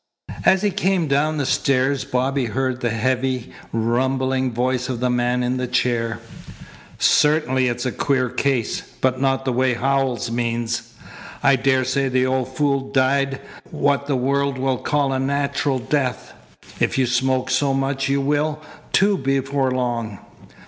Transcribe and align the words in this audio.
As 0.45 0.63
he 0.63 0.71
came 0.71 1.07
down 1.07 1.37
the 1.37 1.45
stairs 1.45 2.05
Bobby 2.05 2.45
heard 2.45 2.81
the 2.81 2.89
heavy, 2.89 3.53
rumbling 3.71 4.51
voice 4.51 4.89
of 4.89 4.99
the 4.99 5.11
man 5.11 5.43
in 5.43 5.57
the 5.57 5.67
chair: 5.67 6.19
"Certainly 6.97 7.67
it's 7.67 7.85
a 7.85 7.91
queer 7.91 8.27
case, 8.27 8.81
but 8.99 9.21
not 9.21 9.45
the 9.45 9.53
way 9.53 9.75
Howells 9.75 10.31
means. 10.31 10.95
I 11.43 11.55
daresay 11.55 12.09
the 12.09 12.25
old 12.25 12.47
fool 12.57 12.91
died 12.91 13.41
what 13.69 14.07
the 14.07 14.15
world 14.15 14.57
will 14.57 14.79
call 14.79 15.13
a 15.13 15.19
natural 15.19 15.77
death. 15.77 16.33
If 16.79 16.97
you 16.97 17.05
smoke 17.05 17.51
so 17.51 17.71
much 17.71 18.09
you 18.09 18.21
will, 18.21 18.59
too, 18.93 19.19
before 19.19 19.69
long." 19.69 20.17